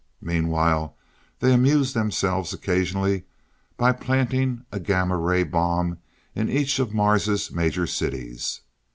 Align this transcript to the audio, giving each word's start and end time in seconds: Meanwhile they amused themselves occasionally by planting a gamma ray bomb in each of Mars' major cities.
Meanwhile 0.23 0.95
they 1.41 1.53
amused 1.53 1.93
themselves 1.93 2.53
occasionally 2.53 3.25
by 3.77 3.91
planting 3.91 4.65
a 4.71 4.79
gamma 4.79 5.15
ray 5.15 5.43
bomb 5.43 5.99
in 6.33 6.49
each 6.49 6.79
of 6.79 6.91
Mars' 6.91 7.51
major 7.51 7.85
cities. 7.85 8.61